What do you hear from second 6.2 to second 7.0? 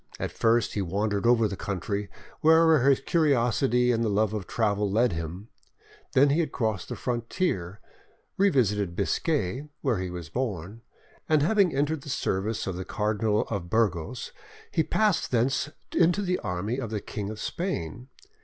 had crossed the